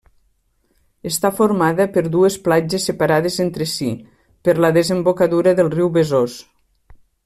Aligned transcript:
Està 1.09 1.29
formada 1.39 1.87
per 1.97 2.03
dues 2.15 2.39
platges 2.49 2.89
separades 2.91 3.39
entre 3.47 3.69
si 3.75 3.93
per 4.49 4.59
la 4.65 4.75
desembocadura 4.83 5.59
del 5.61 5.75
riu 5.79 5.97
Besòs. 6.01 6.45